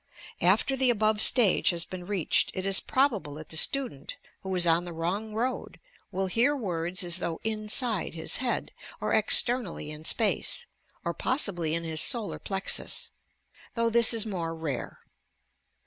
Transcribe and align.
After 0.41 0.75
the 0.75 0.89
above 0.89 1.21
stage 1.21 1.69
has 1.69 1.85
been 1.85 2.07
reached, 2.07 2.49
it 2.55 2.65
is 2.65 2.79
probable 2.79 3.35
that 3.35 3.49
the 3.49 3.55
student, 3.55 4.17
who 4.41 4.55
is 4.55 4.65
on 4.65 4.83
the 4.83 4.93
wrong 4.93 5.35
road, 5.35 5.79
will 6.11 6.25
hear 6.25 6.55
words 6.57 7.03
as 7.03 7.17
though 7.19 7.39
inside 7.43 8.15
his 8.15 8.37
head, 8.37 8.71
or 8.99 9.13
externally 9.13 9.91
in 9.91 10.03
space, 10.03 10.65
or 11.05 11.13
possibly 11.13 11.75
in 11.75 11.83
his 11.83 12.01
solar 12.01 12.39
plexus,— 12.39 13.11
though 13.75 13.91
this 13.91 14.11
is 14.11 14.25
more 14.25 14.55
rare. 14.55 15.01